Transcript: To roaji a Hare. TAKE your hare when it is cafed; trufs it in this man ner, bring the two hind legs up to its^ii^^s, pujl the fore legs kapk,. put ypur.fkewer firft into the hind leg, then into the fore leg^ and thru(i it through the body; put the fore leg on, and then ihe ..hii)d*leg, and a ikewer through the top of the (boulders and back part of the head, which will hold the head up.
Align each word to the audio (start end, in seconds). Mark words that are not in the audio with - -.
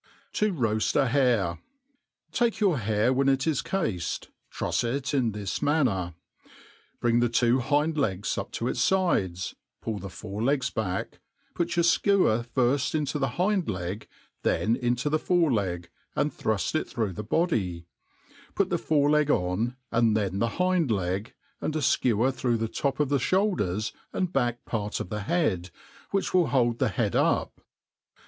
To 0.33 0.51
roaji 0.51 0.95
a 0.95 1.07
Hare. 1.09 1.59
TAKE 2.31 2.59
your 2.59 2.79
hare 2.79 3.13
when 3.13 3.29
it 3.29 3.45
is 3.45 3.61
cafed; 3.61 4.29
trufs 4.51 4.83
it 4.83 5.13
in 5.13 5.31
this 5.31 5.61
man 5.61 5.85
ner, 5.85 6.15
bring 6.99 7.19
the 7.19 7.29
two 7.29 7.59
hind 7.59 7.99
legs 7.99 8.35
up 8.35 8.51
to 8.53 8.65
its^ii^^s, 8.65 9.53
pujl 9.85 10.01
the 10.01 10.09
fore 10.09 10.41
legs 10.41 10.71
kapk,. 10.71 11.19
put 11.53 11.67
ypur.fkewer 11.67 12.47
firft 12.47 12.95
into 12.95 13.19
the 13.19 13.33
hind 13.37 13.69
leg, 13.69 14.07
then 14.41 14.75
into 14.75 15.07
the 15.07 15.19
fore 15.19 15.51
leg^ 15.51 15.85
and 16.15 16.31
thru(i 16.35 16.73
it 16.73 16.89
through 16.89 17.13
the 17.13 17.21
body; 17.23 17.85
put 18.55 18.71
the 18.71 18.79
fore 18.79 19.11
leg 19.11 19.29
on, 19.29 19.75
and 19.91 20.17
then 20.17 20.41
ihe 20.41 20.57
..hii)d*leg, 20.57 21.35
and 21.61 21.75
a 21.75 21.79
ikewer 21.79 22.33
through 22.33 22.57
the 22.57 22.67
top 22.67 22.99
of 22.99 23.09
the 23.09 23.23
(boulders 23.31 23.93
and 24.11 24.33
back 24.33 24.65
part 24.65 24.99
of 24.99 25.09
the 25.09 25.21
head, 25.21 25.69
which 26.09 26.33
will 26.33 26.47
hold 26.47 26.79
the 26.79 26.89
head 26.89 27.15
up. 27.15 27.61